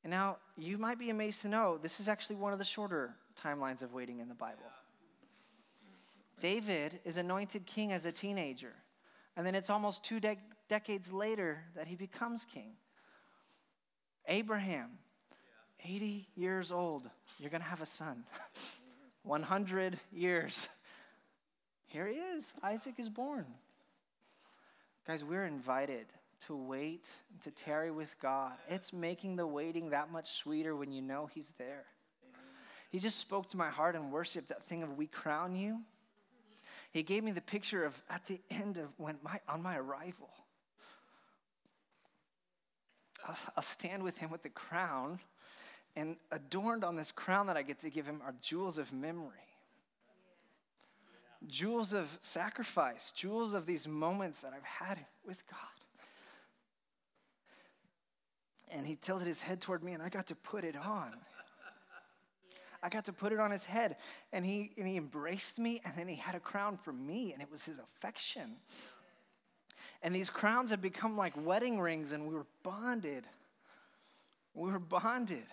And 0.04 0.10
now 0.10 0.38
you 0.56 0.78
might 0.78 0.98
be 0.98 1.10
amazed 1.10 1.42
to 1.42 1.48
know 1.48 1.78
this 1.78 2.00
is 2.00 2.08
actually 2.08 2.36
one 2.36 2.52
of 2.52 2.58
the 2.58 2.64
shorter 2.64 3.14
timelines 3.42 3.82
of 3.82 3.92
waiting 3.92 4.18
in 4.18 4.28
the 4.28 4.34
Bible. 4.34 4.70
David 6.40 6.98
is 7.04 7.16
anointed 7.16 7.66
king 7.66 7.92
as 7.92 8.04
a 8.04 8.10
teenager, 8.10 8.72
and 9.36 9.46
then 9.46 9.54
it's 9.54 9.70
almost 9.70 10.04
two 10.04 10.18
de- 10.18 10.36
decades 10.68 11.12
later 11.12 11.62
that 11.76 11.86
he 11.86 11.94
becomes 11.94 12.44
king. 12.44 12.72
Abraham, 14.26 14.90
80 15.84 16.28
years 16.34 16.72
old, 16.72 17.08
you're 17.38 17.50
going 17.50 17.62
to 17.62 17.68
have 17.68 17.80
a 17.80 17.86
son. 17.86 18.24
100 19.22 20.00
years 20.12 20.68
here 21.92 22.06
he 22.06 22.14
is. 22.14 22.54
Isaac 22.62 22.94
is 22.98 23.10
born. 23.10 23.44
Guys, 25.06 25.24
we're 25.24 25.44
invited 25.44 26.06
to 26.46 26.56
wait, 26.56 27.04
to 27.42 27.50
tarry 27.50 27.90
with 27.90 28.16
God. 28.20 28.52
It's 28.68 28.92
making 28.92 29.36
the 29.36 29.46
waiting 29.46 29.90
that 29.90 30.10
much 30.10 30.32
sweeter 30.32 30.74
when 30.74 30.90
you 30.90 31.02
know 31.02 31.28
He's 31.34 31.52
there. 31.58 31.84
He 32.90 32.98
just 32.98 33.18
spoke 33.18 33.48
to 33.50 33.56
my 33.56 33.68
heart 33.68 33.94
in 33.94 34.10
worship 34.10 34.48
that 34.48 34.64
thing 34.64 34.82
of 34.82 34.96
we 34.96 35.06
crown 35.06 35.54
you. 35.54 35.80
He 36.92 37.02
gave 37.02 37.24
me 37.24 37.30
the 37.30 37.40
picture 37.40 37.84
of 37.84 38.00
at 38.10 38.26
the 38.26 38.40
end 38.50 38.76
of 38.76 38.88
when 38.96 39.18
my 39.22 39.40
on 39.48 39.62
my 39.62 39.76
arrival. 39.76 40.30
I'll 43.56 43.62
stand 43.62 44.02
with 44.02 44.18
him 44.18 44.30
with 44.30 44.42
the 44.42 44.48
crown, 44.48 45.20
and 45.94 46.16
adorned 46.32 46.84
on 46.84 46.96
this 46.96 47.12
crown 47.12 47.46
that 47.46 47.56
I 47.56 47.62
get 47.62 47.80
to 47.80 47.90
give 47.90 48.04
him 48.04 48.20
are 48.24 48.34
jewels 48.40 48.78
of 48.78 48.92
memory 48.92 49.51
jewels 51.48 51.92
of 51.92 52.08
sacrifice, 52.20 53.12
jewels 53.12 53.54
of 53.54 53.66
these 53.66 53.86
moments 53.86 54.40
that 54.42 54.52
I've 54.54 54.62
had 54.62 54.98
with 55.26 55.46
God. 55.48 55.58
And 58.70 58.86
he 58.86 58.96
tilted 58.96 59.26
his 59.26 59.42
head 59.42 59.60
toward 59.60 59.82
me, 59.82 59.92
and 59.92 60.02
I 60.02 60.08
got 60.08 60.26
to 60.28 60.34
put 60.34 60.64
it 60.64 60.76
on. 60.76 61.12
I 62.82 62.88
got 62.88 63.04
to 63.04 63.12
put 63.12 63.32
it 63.32 63.38
on 63.38 63.50
his 63.50 63.64
head, 63.64 63.96
and 64.32 64.44
he, 64.44 64.72
and 64.76 64.88
he 64.88 64.96
embraced 64.96 65.58
me, 65.58 65.80
and 65.84 65.94
then 65.96 66.08
he 66.08 66.16
had 66.16 66.34
a 66.34 66.40
crown 66.40 66.76
for 66.76 66.92
me, 66.92 67.32
and 67.32 67.40
it 67.40 67.50
was 67.50 67.64
his 67.64 67.78
affection. 67.78 68.56
And 70.02 70.14
these 70.14 70.30
crowns 70.30 70.70
had 70.70 70.82
become 70.82 71.16
like 71.16 71.32
wedding 71.36 71.78
rings, 71.78 72.12
and 72.12 72.26
we 72.26 72.34
were 72.34 72.46
bonded. 72.62 73.24
We 74.54 74.70
were 74.70 74.80
bonded. 74.80 75.46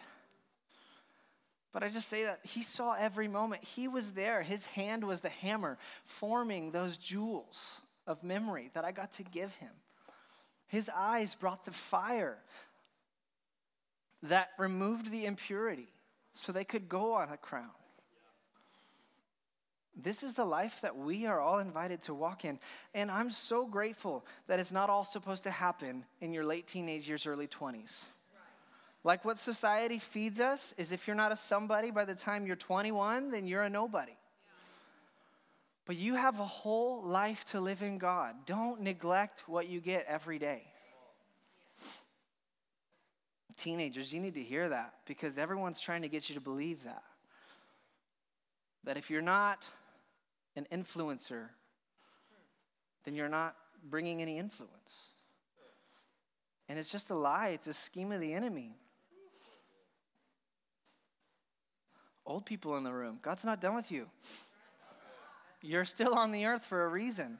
But 1.72 1.84
I 1.84 1.90
just 1.90 2.08
say 2.08 2.24
that 2.24 2.40
he 2.44 2.64
saw 2.64 2.94
every 2.94 3.28
moment. 3.28 3.64
He 3.64 3.88
was 3.88 4.12
there. 4.12 4.42
His 4.42 4.66
hand 4.66 5.04
was 5.04 5.22
the 5.22 5.30
hammer 5.30 5.78
forming 6.04 6.72
those 6.72 6.98
jewels 6.98 7.82
of 8.08 8.24
memory 8.24 8.72
that 8.74 8.86
I 8.86 8.92
got 8.92 9.12
to 9.14 9.24
give 9.24 9.54
him. 9.56 9.70
His 10.68 10.90
eyes 10.96 11.36
brought 11.36 11.66
the 11.66 11.72
fire 11.72 12.38
that 14.24 14.50
removed 14.58 15.12
the 15.12 15.26
impurity 15.26 15.88
so 16.34 16.52
they 16.52 16.64
could 16.64 16.90
go 16.90 17.14
on 17.14 17.30
a 17.30 17.38
crown. 17.38 17.70
This 20.02 20.24
is 20.24 20.34
the 20.34 20.46
life 20.46 20.80
that 20.82 20.98
we 20.98 21.26
are 21.26 21.40
all 21.40 21.60
invited 21.60 22.02
to 22.04 22.14
walk 22.14 22.46
in. 22.46 22.60
And 22.94 23.12
I'm 23.12 23.32
so 23.32 23.66
grateful 23.66 24.26
that 24.48 24.60
it's 24.60 24.72
not 24.72 24.90
all 24.90 25.04
supposed 25.04 25.44
to 25.44 25.52
happen 25.52 26.06
in 26.22 26.34
your 26.34 26.46
late 26.46 26.68
teenage 26.68 27.08
years, 27.08 27.26
early 27.26 27.48
20s. 27.48 28.06
Like 29.03 29.24
what 29.24 29.38
society 29.38 29.98
feeds 29.98 30.39
us 30.39 30.74
is 30.77 30.91
if 30.91 31.08
you're 31.08 31.15
not 31.15 31.32
a 31.32 31.38
somebody 31.38 31.91
by 31.91 32.06
the 32.06 32.15
time 32.15 32.46
you're 32.46 32.56
21, 32.56 33.32
then 33.32 33.48
you're 33.48 33.63
a 33.63 33.70
nobody. 33.70 34.18
But 35.86 35.96
you 35.96 36.15
have 36.15 36.39
a 36.39 36.46
whole 36.46 37.01
life 37.03 37.46
to 37.51 37.62
live 37.62 37.82
in 37.82 37.98
God. 37.98 38.36
Don't 38.46 38.82
neglect 38.82 39.44
what 39.48 39.68
you 39.68 39.79
get 39.79 40.06
every 40.08 40.38
day. 40.38 40.63
Teenagers, 43.58 44.13
you 44.13 44.20
need 44.20 44.36
to 44.36 44.44
hear 44.44 44.70
that 44.70 44.94
because 45.06 45.38
everyone's 45.38 45.79
trying 45.79 46.03
to 46.03 46.10
get 46.10 46.29
you 46.29 46.36
to 46.36 46.41
believe 46.41 46.84
that. 46.84 47.03
That 48.84 48.98
if 48.98 49.10
you're 49.10 49.22
not 49.22 49.65
an 50.56 50.68
influencer, 50.72 51.48
then 53.06 53.15
you're 53.15 53.29
not 53.29 53.56
bringing 53.89 54.22
any 54.22 54.38
influence. 54.38 54.74
And 56.68 56.77
it's 56.77 56.91
just 56.91 57.10
a 57.10 57.15
lie, 57.15 57.50
it's 57.50 57.68
a 57.68 57.74
scheme 57.74 58.12
of 58.12 58.22
the 58.22 58.34
enemy. 58.34 58.77
Old 62.30 62.46
people 62.46 62.78
in 62.78 62.84
the 62.84 62.94
room, 62.94 63.18
God's 63.24 63.44
not 63.44 63.60
done 63.60 63.74
with 63.74 63.92
you. 63.92 64.06
You're 65.64 65.84
still 65.84 66.14
on 66.14 66.32
the 66.32 66.46
earth 66.46 66.64
for 66.64 66.86
a 66.86 66.88
reason. 66.88 67.40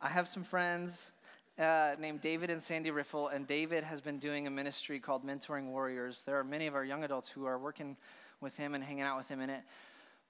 I 0.00 0.08
have 0.08 0.26
some 0.26 0.42
friends 0.42 1.12
uh, 1.58 1.96
named 2.00 2.22
David 2.22 2.48
and 2.48 2.62
Sandy 2.62 2.90
Riffle, 2.90 3.28
and 3.28 3.46
David 3.46 3.84
has 3.84 4.00
been 4.00 4.18
doing 4.18 4.46
a 4.46 4.50
ministry 4.50 4.98
called 4.98 5.22
Mentoring 5.22 5.66
Warriors. 5.66 6.22
There 6.24 6.38
are 6.38 6.44
many 6.44 6.66
of 6.66 6.74
our 6.74 6.84
young 6.84 7.04
adults 7.04 7.28
who 7.28 7.44
are 7.44 7.58
working 7.58 7.98
with 8.40 8.56
him 8.56 8.74
and 8.74 8.82
hanging 8.82 9.02
out 9.02 9.18
with 9.18 9.28
him 9.28 9.40
in 9.42 9.50
it. 9.50 9.60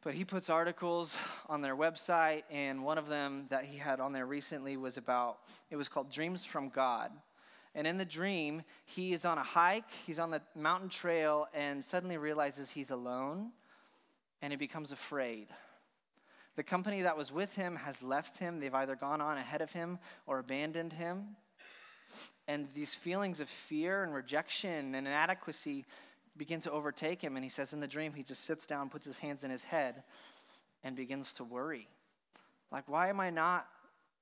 But 0.02 0.14
he 0.14 0.24
puts 0.24 0.50
articles 0.50 1.16
on 1.48 1.62
their 1.62 1.76
website, 1.76 2.42
and 2.50 2.84
one 2.84 2.98
of 2.98 3.06
them 3.08 3.46
that 3.50 3.66
he 3.66 3.78
had 3.78 4.00
on 4.00 4.12
there 4.12 4.26
recently 4.26 4.76
was 4.76 4.96
about, 4.96 5.38
it 5.70 5.76
was 5.76 5.86
called 5.86 6.10
Dreams 6.10 6.44
from 6.44 6.70
God. 6.70 7.12
And 7.74 7.86
in 7.86 7.96
the 7.96 8.04
dream, 8.04 8.62
he 8.84 9.12
is 9.12 9.24
on 9.24 9.38
a 9.38 9.42
hike, 9.42 9.90
he's 10.06 10.18
on 10.18 10.30
the 10.30 10.42
mountain 10.54 10.90
trail, 10.90 11.46
and 11.54 11.84
suddenly 11.84 12.18
realizes 12.18 12.70
he's 12.70 12.90
alone, 12.90 13.50
and 14.42 14.52
he 14.52 14.56
becomes 14.56 14.92
afraid. 14.92 15.48
The 16.54 16.62
company 16.62 17.02
that 17.02 17.16
was 17.16 17.32
with 17.32 17.54
him 17.56 17.76
has 17.76 18.02
left 18.02 18.38
him. 18.38 18.60
They've 18.60 18.74
either 18.74 18.94
gone 18.94 19.22
on 19.22 19.38
ahead 19.38 19.62
of 19.62 19.72
him 19.72 19.98
or 20.26 20.38
abandoned 20.38 20.92
him. 20.92 21.36
And 22.46 22.68
these 22.74 22.92
feelings 22.92 23.40
of 23.40 23.48
fear 23.48 24.02
and 24.02 24.12
rejection 24.12 24.94
and 24.94 25.06
inadequacy 25.06 25.86
begin 26.36 26.60
to 26.60 26.70
overtake 26.70 27.22
him. 27.22 27.36
And 27.36 27.44
he 27.44 27.48
says 27.48 27.72
in 27.72 27.80
the 27.80 27.86
dream, 27.86 28.12
he 28.12 28.22
just 28.22 28.44
sits 28.44 28.66
down, 28.66 28.90
puts 28.90 29.06
his 29.06 29.16
hands 29.16 29.44
in 29.44 29.50
his 29.50 29.64
head, 29.64 30.02
and 30.84 30.94
begins 30.94 31.32
to 31.34 31.44
worry. 31.44 31.88
Like, 32.70 32.86
why 32.86 33.08
am 33.08 33.20
I 33.20 33.30
not 33.30 33.66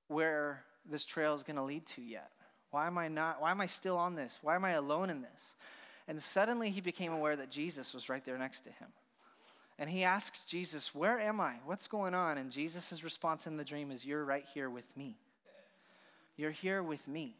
where 0.07 0.65
this 0.89 1.05
trail 1.05 1.35
is 1.35 1.43
going 1.43 1.57
to 1.57 1.63
lead 1.63 1.87
to 1.87 2.03
yet? 2.03 2.31
Why 2.71 2.87
am 2.87 2.99
I 2.99 3.09
not? 3.09 3.41
Why 3.41 3.51
am 3.51 3.61
I 3.61 3.67
still 3.67 3.97
on 3.97 4.15
this? 4.15 4.39
Why 4.43 4.55
am 4.55 4.65
I 4.65 4.73
alone 4.73 5.11
in 5.11 5.23
this? 5.23 5.55
And 6.07 6.23
suddenly 6.23 6.71
he 6.71 6.81
became 6.81 7.13
aware 7.13 7.37
that 7.37 7.51
Jesus 7.51 7.95
was 7.95 8.09
right 8.09 8.25
there 8.25 8.39
next 8.39 8.63
to 8.63 8.71
him. 8.71 8.89
And 9.79 9.89
he 9.89 10.05
asks 10.05 10.45
Jesus, 10.45 10.95
Where 10.95 11.19
am 11.19 11.41
I? 11.41 11.55
What's 11.65 11.87
going 11.87 12.15
on? 12.15 12.37
And 12.37 12.51
Jesus' 12.51 13.03
response 13.03 13.47
in 13.47 13.57
the 13.57 13.65
dream 13.65 13.91
is, 13.91 14.05
You're 14.05 14.25
right 14.25 14.45
here 14.53 14.69
with 14.69 14.97
me. 14.97 15.17
You're 16.37 16.51
here 16.51 16.83
with 16.83 17.07
me. 17.09 17.35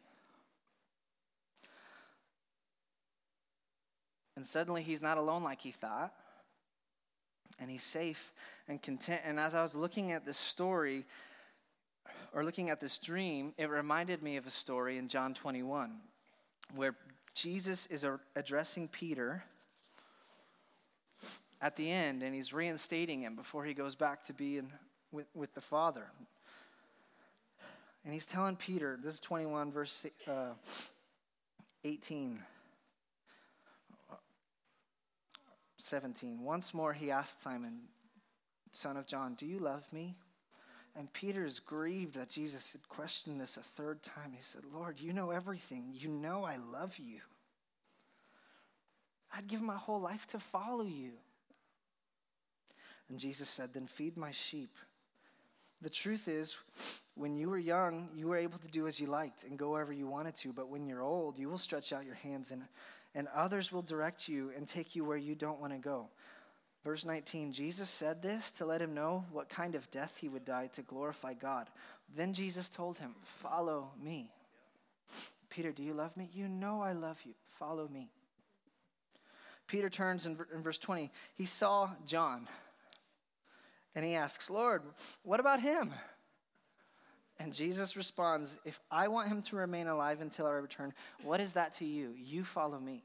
And 4.35 4.45
suddenly 4.45 4.81
he's 4.81 5.01
not 5.01 5.17
alone 5.17 5.43
like 5.43 5.61
he 5.61 5.71
thought. 5.71 6.13
And 7.59 7.69
he's 7.69 7.83
safe 7.83 8.31
and 8.67 8.81
content. 8.81 9.21
And 9.23 9.39
as 9.39 9.53
I 9.53 9.61
was 9.61 9.75
looking 9.75 10.11
at 10.11 10.25
this 10.25 10.37
story, 10.37 11.05
or 12.33 12.43
looking 12.43 12.69
at 12.69 12.79
this 12.79 12.97
dream, 12.97 13.53
it 13.57 13.69
reminded 13.69 14.23
me 14.23 14.37
of 14.37 14.47
a 14.47 14.51
story 14.51 14.97
in 14.97 15.07
John 15.07 15.33
21 15.33 15.91
where 16.75 16.95
Jesus 17.33 17.85
is 17.87 18.05
addressing 18.35 18.87
Peter 18.87 19.43
at 21.61 21.75
the 21.75 21.89
end 21.91 22.23
and 22.23 22.33
he's 22.33 22.53
reinstating 22.53 23.21
him 23.21 23.35
before 23.35 23.65
he 23.65 23.73
goes 23.73 23.95
back 23.95 24.23
to 24.25 24.33
be 24.33 24.57
in, 24.57 24.71
with, 25.11 25.27
with 25.33 25.53
the 25.53 25.61
Father. 25.61 26.07
And 28.03 28.13
he's 28.13 28.25
telling 28.25 28.55
Peter, 28.55 28.97
this 29.01 29.15
is 29.15 29.19
21, 29.19 29.71
verse 29.71 30.05
uh, 30.27 30.53
18. 31.83 32.39
17. 35.77 36.43
Once 36.43 36.73
more 36.73 36.93
he 36.93 37.11
asked 37.11 37.41
Simon, 37.41 37.81
son 38.71 38.97
of 38.97 39.05
John, 39.05 39.35
Do 39.35 39.45
you 39.45 39.59
love 39.59 39.91
me? 39.91 40.15
And 40.95 41.11
Peter 41.13 41.45
is 41.45 41.59
grieved 41.59 42.15
that 42.15 42.29
Jesus 42.29 42.73
had 42.73 42.87
questioned 42.89 43.39
this 43.39 43.57
a 43.57 43.61
third 43.61 44.03
time. 44.03 44.33
He 44.33 44.41
said, 44.41 44.63
Lord, 44.73 44.99
you 44.99 45.13
know 45.13 45.31
everything. 45.31 45.85
You 45.93 46.09
know 46.09 46.43
I 46.43 46.57
love 46.57 46.97
you. 46.97 47.21
I'd 49.33 49.47
give 49.47 49.61
my 49.61 49.77
whole 49.77 50.01
life 50.01 50.27
to 50.27 50.39
follow 50.39 50.83
you. 50.83 51.11
And 53.09 53.17
Jesus 53.17 53.47
said, 53.47 53.73
Then 53.73 53.87
feed 53.87 54.17
my 54.17 54.31
sheep. 54.31 54.75
The 55.81 55.89
truth 55.89 56.27
is, 56.27 56.57
when 57.15 57.35
you 57.35 57.49
were 57.49 57.57
young, 57.57 58.09
you 58.15 58.27
were 58.27 58.37
able 58.37 58.59
to 58.59 58.67
do 58.67 58.87
as 58.87 58.99
you 58.99 59.07
liked 59.07 59.45
and 59.45 59.57
go 59.57 59.71
wherever 59.71 59.93
you 59.93 60.07
wanted 60.07 60.35
to. 60.37 60.53
But 60.53 60.69
when 60.69 60.85
you're 60.85 61.01
old, 61.01 61.39
you 61.39 61.49
will 61.49 61.57
stretch 61.57 61.93
out 61.93 62.05
your 62.05 62.15
hands 62.15 62.51
and 62.51 62.63
and 63.13 63.27
others 63.35 63.71
will 63.71 63.81
direct 63.81 64.27
you 64.27 64.51
and 64.55 64.67
take 64.67 64.95
you 64.95 65.03
where 65.03 65.17
you 65.17 65.35
don't 65.35 65.59
want 65.59 65.73
to 65.73 65.79
go. 65.79 66.07
Verse 66.83 67.05
19 67.05 67.51
Jesus 67.51 67.89
said 67.89 68.21
this 68.21 68.51
to 68.51 68.65
let 68.65 68.81
him 68.81 68.93
know 68.93 69.25
what 69.31 69.49
kind 69.49 69.75
of 69.75 69.89
death 69.91 70.17
he 70.19 70.29
would 70.29 70.45
die 70.45 70.67
to 70.73 70.81
glorify 70.81 71.33
God. 71.33 71.69
Then 72.15 72.33
Jesus 72.33 72.69
told 72.69 72.97
him, 72.97 73.15
Follow 73.41 73.91
me. 74.01 74.31
Peter, 75.49 75.71
do 75.71 75.83
you 75.83 75.93
love 75.93 76.15
me? 76.15 76.29
You 76.33 76.47
know 76.47 76.81
I 76.81 76.93
love 76.93 77.19
you. 77.25 77.33
Follow 77.59 77.87
me. 77.87 78.09
Peter 79.67 79.89
turns 79.89 80.25
in, 80.25 80.37
in 80.53 80.63
verse 80.63 80.77
20. 80.77 81.11
He 81.35 81.45
saw 81.45 81.89
John 82.05 82.47
and 83.95 84.03
he 84.03 84.15
asks, 84.15 84.49
Lord, 84.49 84.81
what 85.23 85.39
about 85.39 85.61
him? 85.61 85.93
And 87.39 87.53
Jesus 87.53 87.95
responds, 87.95 88.57
If 88.65 88.79
I 88.89 89.07
want 89.07 89.27
him 89.27 89.41
to 89.43 89.55
remain 89.55 89.87
alive 89.87 90.21
until 90.21 90.45
I 90.45 90.51
return, 90.51 90.93
what 91.23 91.41
is 91.41 91.53
that 91.53 91.73
to 91.75 91.85
you? 91.85 92.13
You 92.17 92.43
follow 92.43 92.79
me. 92.79 93.03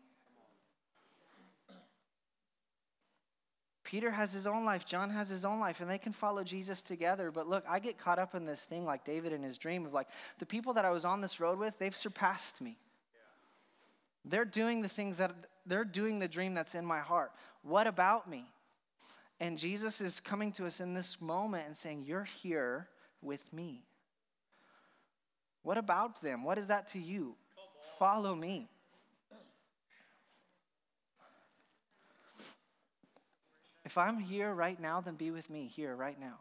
Peter 3.86 4.10
has 4.10 4.32
his 4.32 4.48
own 4.48 4.64
life, 4.64 4.84
John 4.84 5.10
has 5.10 5.28
his 5.28 5.44
own 5.44 5.60
life, 5.60 5.80
and 5.80 5.88
they 5.88 5.96
can 5.96 6.12
follow 6.12 6.42
Jesus 6.42 6.82
together. 6.82 7.30
But 7.30 7.48
look, 7.48 7.64
I 7.68 7.78
get 7.78 7.98
caught 7.98 8.18
up 8.18 8.34
in 8.34 8.44
this 8.44 8.64
thing 8.64 8.84
like 8.84 9.04
David 9.04 9.32
in 9.32 9.44
his 9.44 9.58
dream 9.58 9.86
of 9.86 9.94
like, 9.94 10.08
the 10.40 10.44
people 10.44 10.72
that 10.72 10.84
I 10.84 10.90
was 10.90 11.04
on 11.04 11.20
this 11.20 11.38
road 11.38 11.56
with, 11.56 11.78
they've 11.78 11.94
surpassed 11.94 12.60
me. 12.60 12.78
They're 14.24 14.44
doing 14.44 14.82
the 14.82 14.88
things 14.88 15.18
that, 15.18 15.32
they're 15.64 15.84
doing 15.84 16.18
the 16.18 16.26
dream 16.26 16.52
that's 16.52 16.74
in 16.74 16.84
my 16.84 16.98
heart. 16.98 17.30
What 17.62 17.86
about 17.86 18.28
me? 18.28 18.46
And 19.38 19.56
Jesus 19.56 20.00
is 20.00 20.18
coming 20.18 20.50
to 20.52 20.66
us 20.66 20.80
in 20.80 20.92
this 20.92 21.20
moment 21.20 21.66
and 21.66 21.76
saying, 21.76 22.02
You're 22.06 22.24
here 22.24 22.88
with 23.22 23.52
me. 23.52 23.84
What 25.62 25.78
about 25.78 26.22
them? 26.22 26.42
What 26.42 26.58
is 26.58 26.68
that 26.68 26.88
to 26.88 26.98
you? 26.98 27.36
Follow 28.00 28.34
me. 28.34 28.68
If 33.86 33.96
I'm 33.96 34.18
here 34.18 34.52
right 34.52 34.80
now, 34.80 35.00
then 35.00 35.14
be 35.14 35.30
with 35.30 35.48
me 35.48 35.70
here 35.72 35.94
right 35.94 36.18
now. 36.18 36.40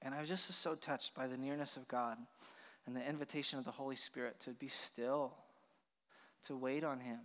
And 0.00 0.14
I 0.14 0.20
was 0.20 0.28
just 0.28 0.48
so 0.60 0.76
touched 0.76 1.16
by 1.16 1.26
the 1.26 1.36
nearness 1.36 1.76
of 1.76 1.88
God 1.88 2.16
and 2.86 2.94
the 2.94 3.04
invitation 3.04 3.58
of 3.58 3.64
the 3.64 3.72
Holy 3.72 3.96
Spirit 3.96 4.38
to 4.44 4.50
be 4.50 4.68
still, 4.68 5.32
to 6.46 6.56
wait 6.56 6.84
on 6.84 7.00
Him, 7.00 7.18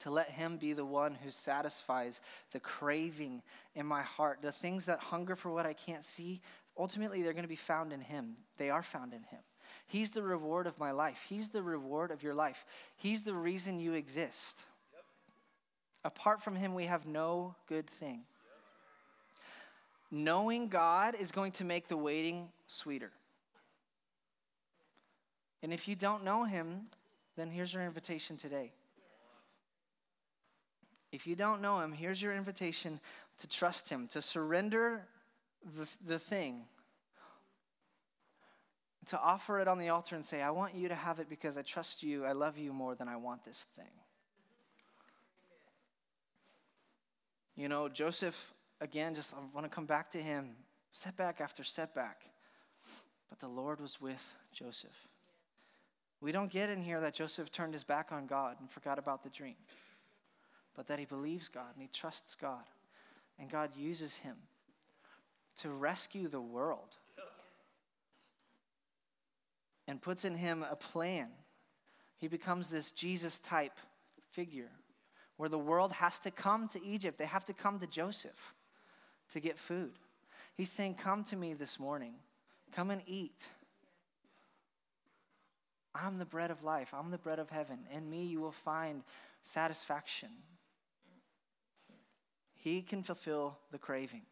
to 0.00 0.10
let 0.10 0.30
Him 0.32 0.58
be 0.58 0.74
the 0.74 0.84
one 0.84 1.14
who 1.14 1.30
satisfies 1.30 2.20
the 2.52 2.60
craving 2.60 3.40
in 3.74 3.86
my 3.86 4.02
heart, 4.02 4.40
the 4.42 4.52
things 4.52 4.84
that 4.84 5.00
hunger 5.00 5.34
for 5.34 5.50
what 5.50 5.64
I 5.64 5.72
can't 5.72 6.04
see, 6.04 6.42
ultimately 6.76 7.22
they're 7.22 7.32
going 7.32 7.42
to 7.42 7.48
be 7.48 7.56
found 7.56 7.94
in 7.94 8.02
Him. 8.02 8.36
They 8.58 8.68
are 8.68 8.82
found 8.82 9.14
in 9.14 9.22
Him. 9.22 9.40
He's 9.86 10.10
the 10.10 10.22
reward 10.22 10.66
of 10.66 10.78
my 10.78 10.90
life. 10.90 11.24
He's 11.26 11.48
the 11.48 11.62
reward 11.62 12.10
of 12.10 12.22
your 12.22 12.34
life. 12.34 12.66
He's 12.98 13.22
the 13.22 13.34
reason 13.34 13.80
you 13.80 13.94
exist. 13.94 14.66
Apart 16.04 16.42
from 16.42 16.54
Him, 16.54 16.74
we 16.74 16.84
have 16.84 17.06
no 17.06 17.54
good 17.68 17.88
thing. 17.88 18.20
Knowing 20.10 20.68
God 20.68 21.14
is 21.14 21.32
going 21.32 21.52
to 21.52 21.64
make 21.64 21.88
the 21.88 21.96
waiting 21.96 22.48
sweeter. 22.66 23.12
And 25.62 25.72
if 25.72 25.88
you 25.88 25.96
don't 25.96 26.24
know 26.24 26.44
Him, 26.44 26.86
then 27.36 27.50
here's 27.50 27.74
your 27.74 27.82
invitation 27.82 28.36
today. 28.36 28.72
If 31.10 31.26
you 31.26 31.34
don't 31.34 31.60
know 31.60 31.80
Him, 31.80 31.92
here's 31.92 32.22
your 32.22 32.34
invitation 32.34 33.00
to 33.38 33.48
trust 33.48 33.88
Him, 33.88 34.06
to 34.08 34.22
surrender 34.22 35.02
the, 35.76 35.88
the 36.06 36.18
thing, 36.18 36.62
to 39.06 39.18
offer 39.18 39.60
it 39.60 39.68
on 39.68 39.78
the 39.78 39.88
altar 39.88 40.14
and 40.14 40.24
say, 40.24 40.42
I 40.42 40.50
want 40.50 40.74
you 40.74 40.88
to 40.88 40.94
have 40.94 41.18
it 41.18 41.28
because 41.28 41.56
I 41.56 41.62
trust 41.62 42.02
you, 42.02 42.24
I 42.24 42.32
love 42.32 42.58
you 42.58 42.72
more 42.72 42.94
than 42.94 43.08
I 43.08 43.16
want 43.16 43.44
this 43.44 43.64
thing. 43.76 43.90
You 47.58 47.68
know, 47.68 47.88
Joseph, 47.88 48.54
again, 48.80 49.16
just 49.16 49.34
I 49.34 49.38
want 49.52 49.64
to 49.64 49.68
come 49.68 49.84
back 49.84 50.10
to 50.10 50.22
him, 50.22 50.50
setback 50.92 51.40
after 51.40 51.64
setback. 51.64 52.22
But 53.28 53.40
the 53.40 53.48
Lord 53.48 53.80
was 53.80 54.00
with 54.00 54.24
Joseph. 54.52 55.08
We 56.20 56.30
don't 56.30 56.52
get 56.52 56.70
in 56.70 56.80
here 56.80 57.00
that 57.00 57.14
Joseph 57.14 57.50
turned 57.50 57.74
his 57.74 57.82
back 57.82 58.12
on 58.12 58.28
God 58.28 58.58
and 58.60 58.70
forgot 58.70 58.96
about 58.96 59.24
the 59.24 59.28
dream, 59.28 59.56
but 60.76 60.86
that 60.86 61.00
he 61.00 61.04
believes 61.04 61.48
God 61.48 61.74
and 61.74 61.82
he 61.82 61.88
trusts 61.92 62.36
God. 62.40 62.62
And 63.40 63.50
God 63.50 63.70
uses 63.76 64.14
him 64.14 64.36
to 65.56 65.70
rescue 65.70 66.28
the 66.28 66.40
world 66.40 66.96
and 69.88 70.00
puts 70.00 70.24
in 70.24 70.36
him 70.36 70.64
a 70.70 70.76
plan. 70.76 71.26
He 72.18 72.28
becomes 72.28 72.70
this 72.70 72.92
Jesus 72.92 73.40
type 73.40 73.78
figure 74.30 74.70
where 75.38 75.48
the 75.48 75.58
world 75.58 75.92
has 75.92 76.18
to 76.18 76.30
come 76.30 76.68
to 76.68 76.84
Egypt, 76.84 77.16
they 77.16 77.24
have 77.24 77.44
to 77.44 77.54
come 77.54 77.78
to 77.78 77.86
Joseph 77.86 78.54
to 79.32 79.40
get 79.40 79.58
food. 79.58 79.92
He's 80.54 80.70
saying, 80.70 80.96
Come 80.96 81.24
to 81.24 81.36
me 81.36 81.54
this 81.54 81.80
morning, 81.80 82.14
come 82.72 82.90
and 82.90 83.00
eat. 83.06 83.46
I'm 85.94 86.18
the 86.18 86.24
bread 86.24 86.50
of 86.50 86.62
life. 86.62 86.92
I'm 86.92 87.10
the 87.10 87.18
bread 87.18 87.38
of 87.38 87.50
heaven. 87.50 87.78
In 87.92 88.08
me, 88.08 88.24
you 88.24 88.40
will 88.40 88.52
find 88.52 89.02
satisfaction. 89.42 90.28
He 92.56 92.82
can 92.82 93.02
fulfill 93.02 93.58
the 93.72 93.78
craving. 93.78 94.22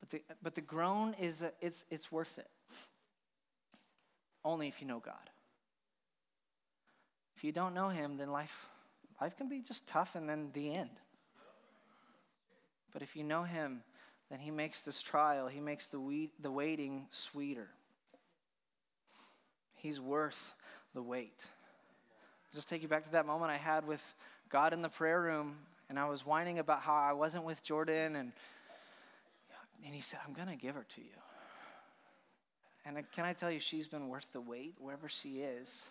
But 0.00 0.10
the, 0.10 0.22
but 0.42 0.54
the 0.54 0.60
groan 0.60 1.14
is 1.18 1.42
a, 1.42 1.52
it's, 1.60 1.84
it's 1.90 2.12
worth 2.12 2.38
it. 2.38 2.50
Only 4.44 4.68
if 4.68 4.80
you 4.80 4.86
know 4.86 5.00
God. 5.00 5.30
If 7.44 7.48
you 7.48 7.52
don't 7.52 7.74
know 7.74 7.90
Him, 7.90 8.16
then 8.16 8.32
life, 8.32 8.70
life 9.20 9.36
can 9.36 9.50
be 9.50 9.60
just 9.60 9.86
tough 9.86 10.14
and 10.14 10.26
then 10.26 10.48
the 10.54 10.72
end. 10.72 10.88
But 12.90 13.02
if 13.02 13.16
you 13.16 13.22
know 13.22 13.42
Him, 13.42 13.82
then 14.30 14.38
He 14.38 14.50
makes 14.50 14.80
this 14.80 15.02
trial, 15.02 15.46
He 15.46 15.60
makes 15.60 15.88
the, 15.88 16.00
we, 16.00 16.30
the 16.40 16.50
waiting 16.50 17.04
sweeter. 17.10 17.68
He's 19.74 20.00
worth 20.00 20.54
the 20.94 21.02
wait. 21.02 21.44
Just 22.54 22.70
take 22.70 22.80
you 22.80 22.88
back 22.88 23.04
to 23.04 23.12
that 23.12 23.26
moment 23.26 23.50
I 23.50 23.58
had 23.58 23.86
with 23.86 24.14
God 24.48 24.72
in 24.72 24.80
the 24.80 24.88
prayer 24.88 25.20
room, 25.20 25.56
and 25.90 25.98
I 25.98 26.08
was 26.08 26.24
whining 26.24 26.58
about 26.58 26.80
how 26.80 26.94
I 26.94 27.12
wasn't 27.12 27.44
with 27.44 27.62
Jordan, 27.62 28.16
and, 28.16 28.32
and 29.84 29.94
He 29.94 30.00
said, 30.00 30.18
I'm 30.26 30.32
going 30.32 30.48
to 30.48 30.56
give 30.56 30.76
her 30.76 30.86
to 30.94 31.00
you. 31.02 31.18
And 32.86 33.04
can 33.12 33.26
I 33.26 33.34
tell 33.34 33.50
you, 33.50 33.60
she's 33.60 33.86
been 33.86 34.08
worth 34.08 34.32
the 34.32 34.40
wait 34.40 34.76
wherever 34.78 35.10
she 35.10 35.40
is. 35.40 35.82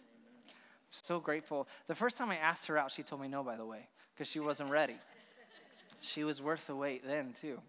So 1.01 1.19
grateful. 1.19 1.67
The 1.87 1.95
first 1.95 2.17
time 2.17 2.29
I 2.29 2.37
asked 2.37 2.67
her 2.67 2.77
out, 2.77 2.91
she 2.91 3.03
told 3.03 3.21
me 3.21 3.27
no, 3.27 3.43
by 3.43 3.55
the 3.55 3.65
way, 3.65 3.87
because 4.13 4.27
she 4.27 4.39
wasn't 4.39 4.69
ready. 4.69 4.95
she 6.01 6.23
was 6.23 6.41
worth 6.41 6.67
the 6.67 6.75
wait 6.75 7.05
then, 7.05 7.33
too. 7.39 7.59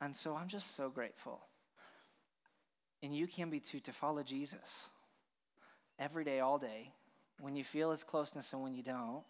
And 0.00 0.14
so 0.14 0.34
I'm 0.36 0.48
just 0.48 0.76
so 0.76 0.90
grateful 0.90 1.40
and 3.04 3.14
you 3.14 3.26
can 3.26 3.50
be 3.50 3.60
too, 3.60 3.80
to 3.80 3.92
follow 3.92 4.22
Jesus 4.22 4.88
every 5.98 6.24
day, 6.24 6.40
all 6.40 6.58
day, 6.58 6.90
when 7.38 7.54
you 7.54 7.62
feel 7.62 7.90
his 7.90 8.02
closeness 8.02 8.54
and 8.54 8.62
when 8.62 8.74
you 8.74 8.82
don't. 8.82 9.22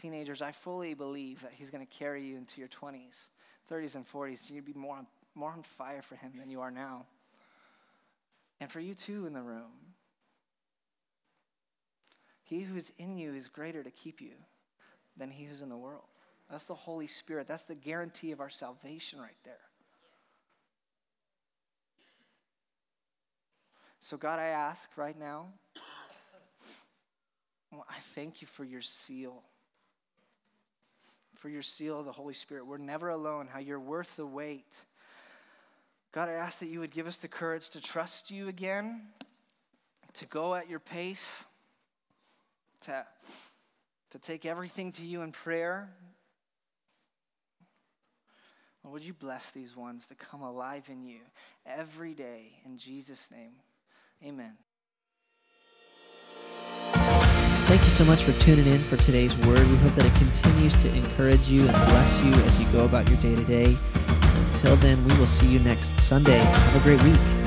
Teenagers, 0.00 0.42
I 0.42 0.50
fully 0.50 0.94
believe 0.94 1.42
that 1.42 1.52
he's 1.54 1.70
going 1.70 1.86
to 1.86 1.92
carry 1.92 2.24
you 2.24 2.36
into 2.36 2.60
your 2.60 2.68
20s, 2.68 3.26
30s, 3.70 3.94
and 3.94 4.08
40s. 4.10 4.50
You'd 4.50 4.64
be 4.64 4.72
more 4.72 4.96
on, 4.96 5.06
more 5.36 5.52
on 5.52 5.62
fire 5.62 6.02
for 6.02 6.16
him 6.16 6.32
than 6.36 6.50
you 6.50 6.60
are 6.60 6.70
now. 6.72 7.06
And 8.60 8.70
for 8.70 8.80
you 8.80 8.94
too 8.94 9.26
in 9.26 9.32
the 9.32 9.42
room. 9.42 9.94
He 12.42 12.60
who's 12.60 12.90
in 12.98 13.18
you 13.18 13.34
is 13.34 13.48
greater 13.48 13.82
to 13.82 13.90
keep 13.90 14.20
you 14.20 14.32
than 15.16 15.30
he 15.30 15.44
who's 15.44 15.62
in 15.62 15.68
the 15.68 15.76
world. 15.76 16.04
That's 16.50 16.64
the 16.64 16.74
Holy 16.74 17.06
Spirit. 17.06 17.46
That's 17.46 17.66
the 17.66 17.74
guarantee 17.74 18.32
of 18.32 18.40
our 18.40 18.48
salvation 18.48 19.20
right 19.20 19.36
there. 19.44 19.54
So, 24.00 24.16
God, 24.16 24.38
I 24.38 24.46
ask 24.46 24.88
right 24.96 25.18
now, 25.18 25.48
I 27.72 27.98
thank 28.14 28.40
you 28.40 28.46
for 28.46 28.64
your 28.64 28.80
seal, 28.80 29.42
for 31.34 31.50
your 31.50 31.62
seal 31.62 32.00
of 32.00 32.06
the 32.06 32.12
Holy 32.12 32.32
Spirit. 32.32 32.66
We're 32.66 32.78
never 32.78 33.10
alone, 33.10 33.48
how 33.52 33.58
you're 33.58 33.78
worth 33.78 34.16
the 34.16 34.24
wait. 34.24 34.74
God, 36.18 36.30
I 36.30 36.32
ask 36.32 36.58
that 36.58 36.66
you 36.66 36.80
would 36.80 36.90
give 36.90 37.06
us 37.06 37.18
the 37.18 37.28
courage 37.28 37.70
to 37.70 37.80
trust 37.80 38.28
you 38.28 38.48
again, 38.48 39.02
to 40.14 40.26
go 40.26 40.56
at 40.56 40.68
your 40.68 40.80
pace, 40.80 41.44
to, 42.80 43.06
to 44.10 44.18
take 44.18 44.44
everything 44.44 44.90
to 44.90 45.06
you 45.06 45.22
in 45.22 45.30
prayer. 45.30 45.88
would 48.82 49.04
you 49.04 49.14
bless 49.14 49.52
these 49.52 49.76
ones 49.76 50.08
to 50.08 50.16
come 50.16 50.42
alive 50.42 50.88
in 50.90 51.04
you 51.04 51.20
every 51.64 52.14
day 52.14 52.62
in 52.66 52.78
Jesus' 52.78 53.30
name? 53.30 53.52
Amen. 54.26 54.54
Thank 57.68 57.82
you 57.82 57.90
so 57.90 58.04
much 58.04 58.24
for 58.24 58.32
tuning 58.40 58.66
in 58.66 58.82
for 58.82 58.96
today's 58.96 59.36
word. 59.46 59.60
We 59.60 59.76
hope 59.76 59.94
that 59.94 60.04
it 60.04 60.14
continues 60.16 60.82
to 60.82 60.92
encourage 60.96 61.48
you 61.48 61.60
and 61.60 61.70
bless 61.70 62.24
you 62.24 62.32
as 62.42 62.58
you 62.58 62.66
go 62.72 62.86
about 62.86 63.08
your 63.08 63.18
day 63.18 63.36
to 63.36 63.44
day. 63.44 63.76
Until 64.52 64.76
then, 64.76 65.04
we 65.04 65.16
will 65.18 65.26
see 65.26 65.46
you 65.46 65.58
next 65.58 66.00
Sunday. 66.00 66.38
Have 66.38 66.76
a 66.76 66.84
great 66.84 67.02
week. 67.02 67.37